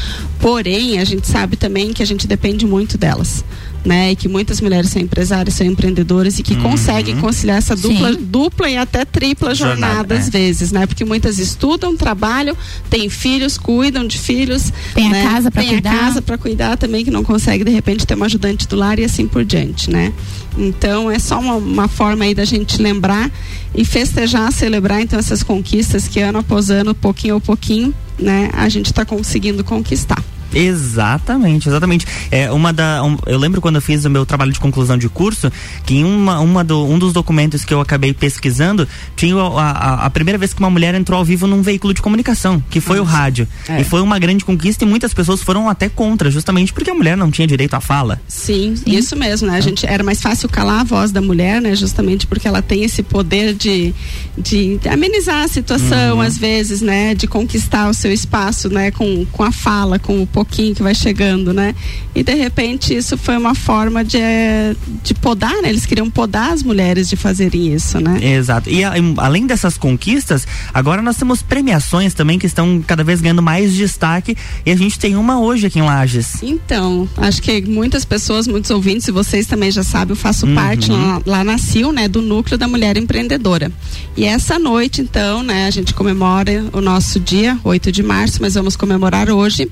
[0.41, 3.45] Porém, a gente sabe também que a gente depende muito delas.
[3.87, 6.62] Né, e que muitas mulheres são empresárias, são empreendedoras e que Uhum.
[6.62, 8.18] conseguem conciliar essa dupla, Sim.
[8.20, 10.30] dupla e até tripla Jornada, jornada, às é.
[10.30, 10.87] vezes, né?
[10.87, 12.57] Porque muitas estudam, trabalham,
[12.91, 15.22] têm filhos, cuidam de filhos, Tem a né?
[15.22, 15.91] casa pra Tem cuidar.
[15.95, 18.99] a casa para cuidar também que não consegue de repente ter uma ajudante do lar
[18.99, 20.12] e assim por diante, né?
[20.59, 23.30] Então é só uma, uma forma aí da gente lembrar
[23.72, 28.68] e festejar, celebrar então essas conquistas que ano após ano, pouquinho a pouquinho, né, a
[28.68, 30.20] gente está conseguindo conquistar.
[30.57, 32.07] Exatamente, exatamente.
[32.30, 35.09] É uma da, um- eu lembro quando eu fiz o meu trabalho de conclusão de
[35.09, 35.50] curso
[35.84, 40.07] que em uma, uma do, um dos documentos que eu acabei pesquisando tinha a, a-
[40.07, 43.00] a primeira vez que uma mulher entrou ao vivo num veículo de comunicação, que foi
[43.00, 43.46] o rádio.
[43.68, 43.80] É.
[43.80, 47.16] E foi uma grande conquista e muitas pessoas foram até contra, justamente porque a mulher
[47.16, 48.20] não tinha direito à fala.
[48.28, 49.57] Sim, isso mesmo, né?
[49.57, 51.74] A gente era mais fácil calar a voz da mulher, né?
[51.74, 53.94] Justamente porque ela tem esse poder de,
[54.36, 57.14] de amenizar a situação, às vezes, né?
[57.14, 58.90] De conquistar o seu espaço, né?
[58.90, 61.74] Com, com a fala, com o pouquinho que vai chegando, né?
[62.14, 65.68] E de repente isso foi uma forma de, eh, de podar, né?
[65.68, 68.18] Eles queriam podar as mulheres de fazerem isso, né?
[68.22, 68.70] Exato.
[68.70, 73.42] E a- além dessas conquistas, agora nós temos premiações também que estão cada vez ganhando
[73.42, 76.42] mais destaque e a gente tem uma hoje aqui em Lages.
[76.42, 80.55] Então, acho que muitas pessoas, muitos ouvintes, e vocês também já sabem, eu faço Uhum.
[80.55, 83.70] parte lá, lá na CIL, né, do núcleo da mulher empreendedora.
[84.16, 88.55] E essa noite, então, né, a gente comemora o nosso dia, 8 de março, mas
[88.55, 89.68] vamos comemorar hoje,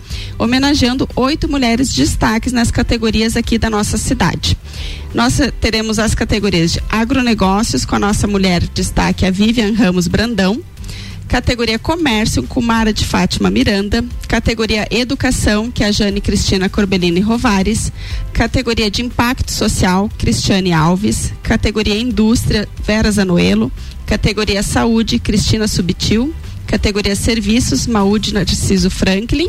[0.55, 4.57] homenageando oito mulheres destaques nas categorias aqui da nossa cidade.
[5.13, 10.63] Nós teremos as categorias de agronegócios com a nossa mulher destaque, a Vivian Ramos Brandão.
[11.27, 14.05] Categoria Comércio, com Mara de Fátima Miranda.
[14.29, 17.91] Categoria Educação, que é a Jane Cristina Corbellini Rovares.
[18.33, 21.33] Categoria de Impacto Social, Cristiane Alves.
[21.43, 23.73] Categoria Indústria, Vera Zanoelo.
[24.07, 26.33] Categoria Saúde, Cristina Subtil.
[26.67, 29.49] Categoria Serviços, Maúde Narciso Franklin.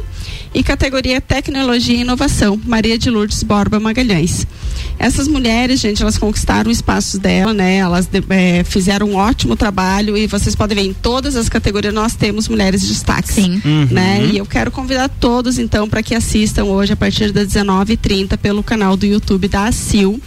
[0.54, 4.48] E categoria Tecnologia e Inovação, Maria de Lourdes Borba Magalhães.
[4.98, 7.76] Essas mulheres, gente, elas conquistaram espaços dela, né?
[7.76, 12.16] Elas eh, fizeram um ótimo trabalho e vocês podem ver em todas as categorias nós
[12.16, 13.34] temos mulheres de destaque.
[13.34, 13.62] Sim.
[13.66, 13.88] Uhum.
[13.92, 14.30] Né?
[14.32, 18.64] E eu quero convidar todos, então, para que assistam hoje a partir das 19h30 pelo
[18.64, 20.22] canal do YouTube da ACIL.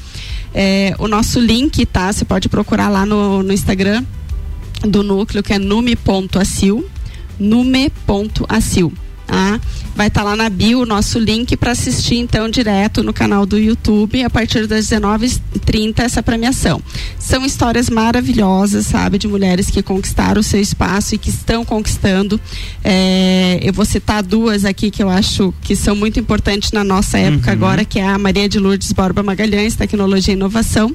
[0.54, 2.12] Eh, o nosso link, tá?
[2.12, 4.04] Você pode procurar lá no, no Instagram
[4.86, 6.88] do núcleo, que é nume.acil,
[7.38, 8.92] nume.acil.
[9.28, 9.60] Tá?
[9.94, 13.58] Vai estar lá na bio o nosso link para assistir então direto no canal do
[13.58, 16.80] YouTube a partir das 19h30 essa premiação.
[17.18, 22.40] São histórias maravilhosas, sabe, de mulheres que conquistaram o seu espaço e que estão conquistando.
[22.82, 27.18] É, eu vou citar duas aqui que eu acho que são muito importantes na nossa
[27.18, 30.90] época agora, que é a Maria de Lourdes Borba Magalhães, Tecnologia e Inovação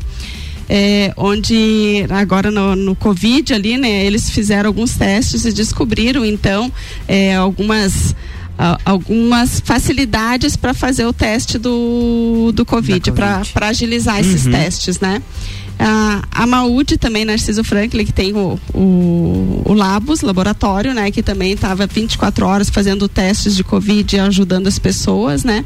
[0.70, 6.72] é, onde agora no, no Covid ali, né, eles fizeram alguns testes e descobriram então
[7.08, 8.16] é, algumas
[8.86, 14.52] algumas facilidades para fazer o teste do, do Covid, para agilizar esses Uhum.
[14.52, 15.22] testes, né?
[15.80, 21.12] A, a também, Narciso Franklin, que tem o, o, o Labos, laboratório, né?
[21.12, 25.66] Que também estava 24 horas fazendo testes de Covid e ajudando as pessoas, né?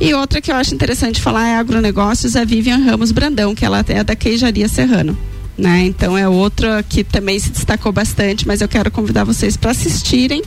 [0.00, 3.84] E outra que eu acho interessante falar é agronegócios, a Vivian Ramos Brandão, que ela
[3.88, 5.16] é da Queijaria Serrano.
[5.56, 5.86] Né?
[5.86, 10.40] Então é outra que também se destacou bastante, mas eu quero convidar vocês para assistirem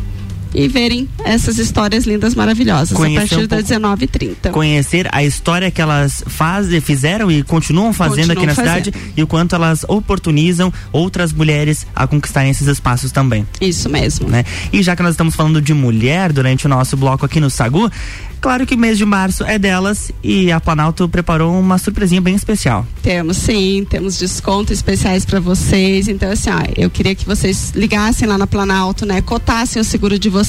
[0.54, 4.52] e verem essas histórias lindas, maravilhosas, Conhecer a partir um das 19h30.
[4.52, 8.86] Conhecer a história que elas fazem, fizeram e continuam fazendo aqui Continuam na fazendo.
[8.86, 13.48] cidade e o quanto elas oportunizam outras mulheres a conquistarem esses espaços também.
[13.60, 14.28] Isso mesmo.
[14.28, 14.44] Né?
[14.72, 17.90] E já que nós estamos falando de mulher durante o nosso bloco aqui no Sagu,
[18.40, 22.36] claro que o mês de março é delas e a Planalto preparou uma surpresinha bem
[22.36, 22.86] especial.
[23.02, 26.08] Temos sim, temos descontos especiais para vocês.
[26.08, 29.22] Então, assim, ó, eu queria que vocês ligassem lá na Planalto, né?
[29.22, 30.41] Cotassem o seguro de vocês,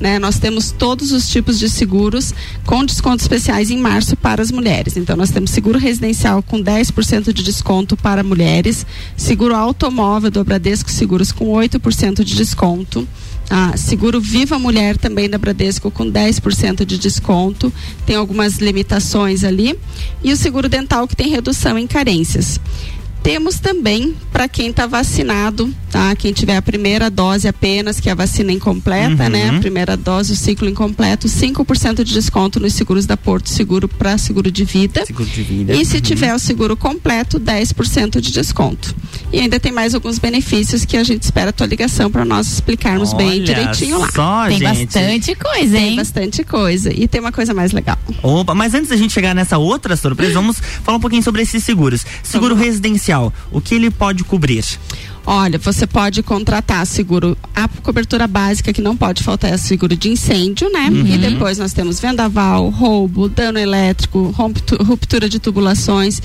[0.00, 0.18] né?
[0.18, 2.32] Nós temos todos os tipos de seguros
[2.64, 4.96] com descontos especiais em março para as mulheres.
[4.96, 8.86] Então, nós temos seguro residencial com 10% de desconto para mulheres,
[9.16, 13.06] seguro automóvel do Bradesco Seguros com 8% de desconto.
[13.52, 17.72] Ah, seguro Viva Mulher também da Bradesco com 10% de desconto.
[18.06, 19.76] Tem algumas limitações ali.
[20.22, 22.60] E o seguro dental que tem redução em carências.
[23.22, 26.16] Temos também para quem está vacinado, tá?
[26.16, 29.28] Quem tiver a primeira dose apenas, que é a vacina incompleta, Uhum.
[29.28, 29.50] né?
[29.50, 34.16] A primeira dose, o ciclo incompleto, 5% de desconto nos seguros da Porto Seguro para
[34.16, 35.04] seguro de vida.
[35.04, 35.74] Seguro de vida.
[35.76, 36.00] E se Uhum.
[36.00, 38.94] tiver o seguro completo, 10% de desconto.
[39.30, 42.50] E ainda tem mais alguns benefícios que a gente espera a tua ligação para nós
[42.50, 44.10] explicarmos bem Olha direitinho lá.
[44.10, 44.86] só, Tem gente.
[44.86, 45.96] bastante coisa, Tem hein?
[45.96, 46.92] bastante coisa.
[46.92, 47.98] E tem uma coisa mais legal.
[48.22, 51.62] Opa, mas antes da gente chegar nessa outra surpresa, vamos falar um pouquinho sobre esses
[51.62, 52.04] seguros.
[52.22, 53.09] Seguro residencial,
[53.50, 54.64] o que ele pode cobrir?
[55.26, 60.08] Olha, você pode contratar seguro, a cobertura básica que não pode faltar é seguro de
[60.08, 60.88] incêndio, né?
[60.90, 61.06] Uhum.
[61.06, 64.34] E depois nós temos vendaval, roubo, dano elétrico,
[64.82, 66.20] ruptura de tubulações.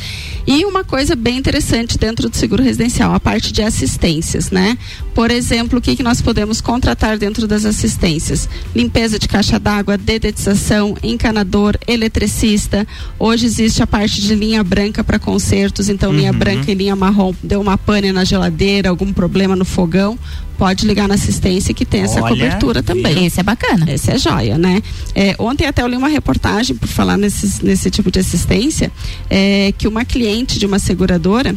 [0.48, 4.78] E uma coisa bem interessante dentro do seguro residencial, a parte de assistências, né?
[5.14, 8.50] Por exemplo, o que, que nós podemos contratar dentro das assistências?
[8.76, 12.88] Limpeza de caixa d'água, dedetização, encanador, eletricista.
[13.20, 16.40] Hoje existe a parte de linha branca para consertos, então linha Uhum.
[16.40, 20.18] branca e linha marrom, deu uma pane na geladeira, algum problema no fogão,
[20.58, 23.26] pode ligar na assistência que tem essa Olha, cobertura também.
[23.26, 23.92] Esse é bacana.
[23.92, 24.82] Esse é joia, né?
[25.14, 28.92] É, ontem até eu li uma reportagem por falar nesses, nesse tipo de assistência,
[29.30, 31.56] é, que uma cliente de uma seguradora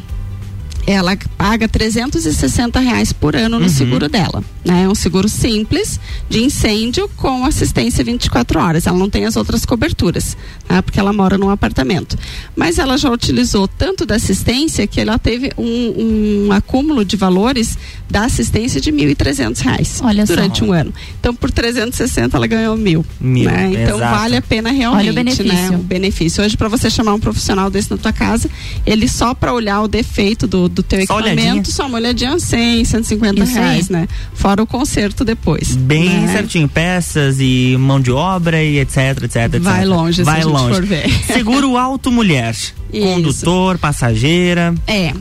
[0.90, 3.68] ela paga 360 reais por ano no Uhum.
[3.70, 4.42] seguro dela.
[4.64, 4.84] Né?
[4.84, 8.86] É um seguro simples de incêndio com assistência 24 horas.
[8.86, 10.36] Ela não tem as outras coberturas,
[10.66, 10.82] tá?
[10.82, 12.16] porque ela mora num apartamento.
[12.56, 17.76] Mas ela já utilizou tanto da assistência que ela teve um, um acúmulo de valores
[18.10, 20.34] da assistência de 1.300 reais Olha só.
[20.34, 20.92] durante um ano.
[21.20, 23.04] Então, por 360 ela ganhou mil.
[23.20, 23.68] Mil, né?
[23.74, 24.16] Então, exato.
[24.16, 25.02] vale a pena realmente.
[25.02, 25.44] Olha o benefício.
[25.52, 25.70] Né?
[25.72, 26.42] O benefício.
[26.42, 28.48] Hoje, para você chamar um profissional desse na tua casa,
[28.86, 31.64] ele só para olhar o defeito do, do teu Só equipamento, olhadinha.
[31.64, 33.64] só uma olhadinha 100, 150 Isso aí.
[33.64, 34.08] reais, né?
[34.34, 35.74] Fora o conserto depois.
[35.76, 36.32] Bem né?
[36.32, 39.60] certinho, peças e mão de obra e etc, etc, etc.
[39.60, 40.74] Vai longe, se Vai gente longe.
[40.74, 41.08] for ver.
[41.32, 42.54] Seguro auto mulher,
[42.92, 44.74] condutor, passageira.
[44.86, 45.12] É.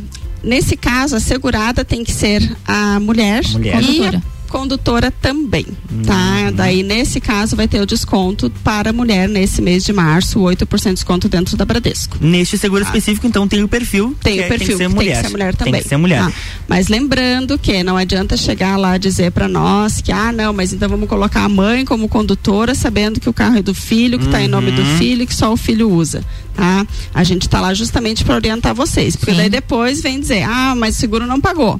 [0.44, 3.82] Nesse caso, a segurada tem que ser a mulher, A mulher.
[3.82, 4.18] e Condutora.
[4.24, 6.02] a condutora também, Uhum.
[6.04, 6.52] tá?
[6.54, 10.90] Daí, nesse caso, vai ter o desconto para a mulher nesse mês de março, 8%
[10.90, 12.18] de desconto dentro da Bradesco.
[12.22, 14.16] Nesse seguro específico, então, tem o perfil.
[14.22, 15.14] Tem que o é- perfil, tem que ser mulher.
[15.14, 15.74] tem que ser mulher também.
[15.74, 16.22] Tem que ser mulher.
[16.22, 16.32] Ah,
[16.68, 20.74] mas lembrando que não adianta chegar lá e dizer para nós que, ah, não, mas
[20.74, 24.26] então vamos colocar a mãe como condutora, sabendo que o carro é do filho, que
[24.26, 24.98] está em nome do Uhum.
[24.98, 26.24] filho e que só o filho usa.
[26.56, 26.88] Tá?
[27.14, 29.16] A gente está lá justamente para orientar vocês.
[29.16, 29.38] Porque Sim.
[29.38, 31.80] daí depois vem dizer, ah, mas o seguro não pagou.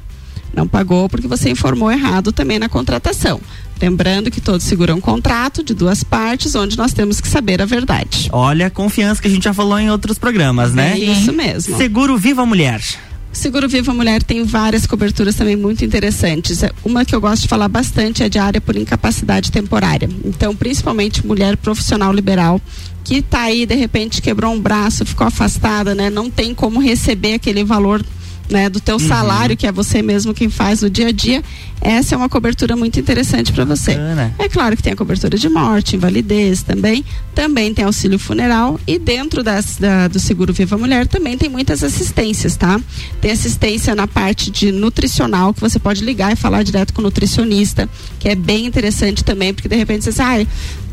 [0.54, 3.40] Não pagou porque você informou errado também na contratação.
[3.80, 7.62] Lembrando que todo seguro é um contrato de duas partes, onde nós temos que saber
[7.62, 8.28] a verdade.
[8.32, 10.94] Olha a confiança que a gente já falou em outros programas, né?
[10.94, 11.76] É isso mesmo.
[11.76, 12.82] Seguro Viva Mulher.
[13.30, 16.62] Seguro Viva Mulher tem várias coberturas também muito interessantes.
[16.62, 20.08] É, Uma que eu gosto de falar bastante é de área por incapacidade temporária.
[20.24, 22.60] Então, principalmente mulher profissional liberal
[23.04, 26.10] que tá aí, de repente, quebrou um braço, ficou afastada, né?
[26.10, 28.04] Não tem como receber aquele valor
[28.50, 29.06] né, do teu Uhum.
[29.08, 31.42] salário, que é você mesmo quem faz no dia a dia,
[31.80, 33.92] essa é uma cobertura muito interessante para você.
[33.92, 34.34] Bacana.
[34.38, 38.98] É claro que tem a cobertura de morte, invalidez também, também tem auxílio funeral e
[38.98, 42.80] dentro das, da- do seguro Viva Mulher também tem muitas assistências, tá?
[43.20, 47.04] Tem assistência na parte de nutricional que você pode ligar e falar direto com o
[47.04, 47.88] nutricionista,
[48.18, 50.48] que é bem interessante também, porque de repente você diz, ai,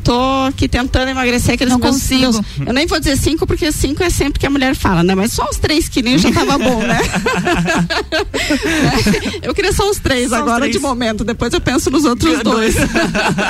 [0.06, 2.46] tô aqui tentando emagrecer aqueles Não meus- consigo.
[2.66, 5.16] eu nem vou dizer cinco, porque cinco é sempre que a mulher fala, né?
[5.16, 7.00] Mas só uns três quilinhos já tava bom, né?
[9.42, 10.76] eu queria só uns três Só agora três.
[10.76, 12.76] de momento, depois eu penso nos outros dois.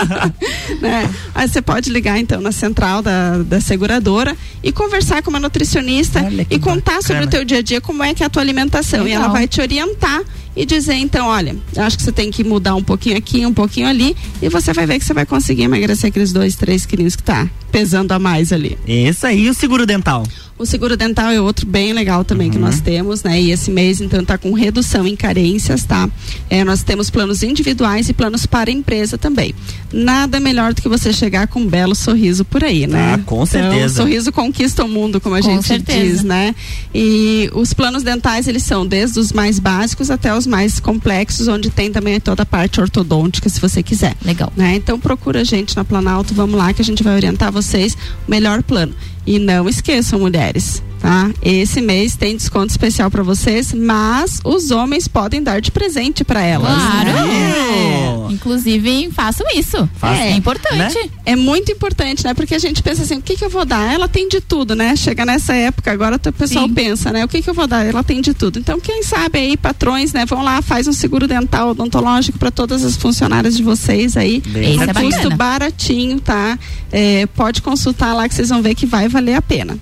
[0.82, 1.10] né?
[1.34, 6.22] Aí você pode ligar então na central da, da seguradora e conversar com uma nutricionista
[6.50, 7.02] e contar bacana.
[7.02, 9.06] sobre o teu dia a dia, como é que é a tua alimentação.
[9.08, 9.32] E ela Legal.
[9.34, 10.22] vai te orientar
[10.56, 13.88] e dizer, então, olha, acho que você tem que mudar um pouquinho aqui, um pouquinho
[13.88, 17.24] ali, e você vai ver que você vai conseguir emagrecer aqueles dois, três quilinhos que
[17.24, 18.78] tá pesando a mais ali.
[18.88, 20.24] Isso aí, o seguro dental.
[20.58, 22.54] O seguro dental é outro bem legal também Uhum.
[22.54, 23.42] que nós temos, né?
[23.42, 26.10] E esse mês, então, tá com redução em carências, tá?
[26.50, 29.54] É, nós temos planos individuais e planos para empresa também.
[29.92, 33.16] Nada melhor do que você chegar com um belo sorriso por aí, né?
[33.16, 34.02] Ah, com Então, certeza.
[34.02, 36.00] o sorriso conquista o mundo, como a Com gente certeza.
[36.00, 36.56] diz, né?
[36.94, 41.70] E os planos dentais, eles são desde os mais básicos até os mais complexos, onde
[41.70, 44.16] tem também toda a parte ortodôntica, se você quiser.
[44.24, 44.54] Legal.
[44.56, 44.76] Né?
[44.76, 47.94] Então procura a gente na Planalto, vamos lá que a gente vai orientar vocês
[48.26, 48.94] o melhor plano.
[49.26, 51.30] E não esqueçam, mulheres, tá?
[51.40, 56.42] Esse mês tem desconto especial para vocês, mas os homens podem dar de presente para
[56.42, 56.68] elas.
[56.68, 57.28] Claro.
[57.28, 58.28] né?
[58.32, 59.88] Inclusive, façam isso.
[59.98, 60.76] Façam, É importante.
[60.98, 61.10] né?
[61.24, 62.34] É muito importante, né?
[62.34, 63.94] Porque a gente pensa assim, o que, que eu vou dar?
[63.94, 64.96] Ela tem de tudo, né?
[64.96, 66.74] Chega nessa época, agora o pessoal Sim.
[66.74, 67.24] pensa, né?
[67.24, 67.86] O que, que eu vou dar?
[67.86, 68.58] Ela tem de tudo.
[68.58, 70.26] Então, quem sabe aí, patrões, né?
[70.26, 74.42] Vão lá, faz um seguro dental odontológico para todas as funcionárias de vocês aí.
[74.48, 75.36] Bem a é custo bacana.
[75.36, 76.58] baratinho, tá?
[76.92, 79.78] É, pode consultar lá que vocês vão ver que vai valer a pena.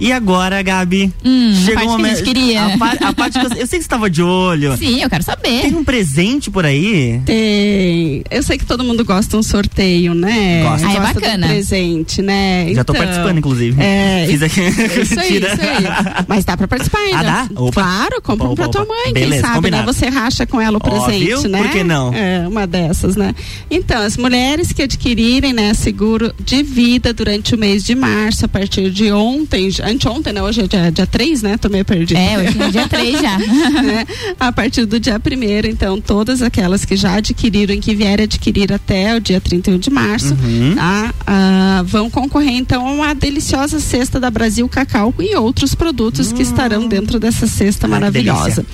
[0.00, 1.12] E agora, Gabi?
[1.24, 2.16] Hum, a chegou parte o que a momento.
[2.16, 2.64] gente queria.
[2.66, 4.76] A, par- a parte que você, eu sei que você estava de olho.
[4.76, 5.62] Sim, eu quero saber.
[5.62, 7.20] Tem um presente por aí?
[7.24, 8.22] Tem.
[8.30, 10.62] Eu sei que todo mundo gosta de um sorteio, né?
[10.62, 10.86] Gosta.
[10.86, 11.46] Ah, é Gosta bacana.
[11.48, 12.66] Presente, né?
[12.74, 13.80] Já tô Então, participando, inclusive.
[13.82, 14.26] É.
[14.28, 14.60] Fiz aqui.
[15.00, 15.52] Isso aí, Tira.
[15.54, 16.24] isso aí.
[16.28, 17.18] Mas dá pra participar ainda.
[17.18, 17.48] Ah, dá?
[17.60, 17.72] Opa.
[17.72, 19.86] Claro, compra Opa, um pra opa, tua mãe, Beleza, quem sabe, combinado.
[19.86, 19.92] né?
[19.92, 21.48] Você racha com ela o Ó, presente, viu?
[21.48, 21.58] né?
[21.62, 22.12] Por que não?
[22.14, 23.34] É, uma dessas, né?
[23.70, 28.48] Então, as mulheres que adquirirem, né, seguro de vida durante o mês de março, a
[28.48, 30.42] partir de ontem, anteontem, né?
[30.42, 31.56] Hoje é dia, dia 3, né?
[31.56, 32.18] Tô meio perdida.
[32.20, 33.38] É, hoje é dia 3 já.
[33.82, 34.06] né?
[34.38, 38.72] A partir do dia 1 então, todas aquelas que já adquiriram e que vierem adquirir
[38.72, 40.74] até o dia 31 de março, Uhum.
[40.74, 41.14] tá?
[41.26, 46.42] Ah, vão concorrer então a uma deliciosa cesta da Brasil Cacau e outros produtos que
[46.42, 48.64] estarão dentro dessa cesta maravilhosa.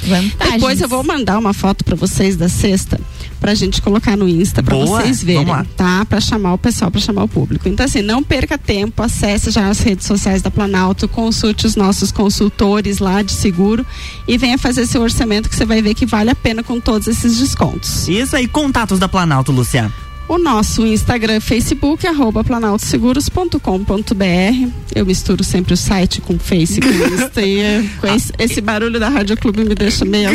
[0.52, 3.00] Depois eu vou mandar uma foto para vocês da cesta
[3.40, 5.46] pra gente colocar no Insta pra Boa, vocês verem,
[5.76, 6.04] tá?
[6.04, 7.68] Pra chamar o pessoal, pra chamar o público.
[7.68, 12.12] Então assim, não perca tempo, acesse já as redes sociais da Planalto, consulte os nossos
[12.12, 13.84] consultores lá de seguro
[14.26, 17.08] e venha fazer seu orçamento que você vai ver que vale a pena com todos
[17.08, 18.08] esses descontos.
[18.08, 19.92] Isso aí, contatos da Planalto, Luciano.
[20.30, 24.70] O nosso Instagram e Facebook, arroba planaltoseguros.com.br.
[24.94, 28.60] Eu misturo sempre o site com o Face, com o Insta e com esse, esse
[28.60, 30.30] barulho da Rádio Clube me deixa meio.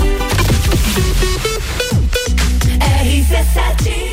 [2.81, 4.06] RC7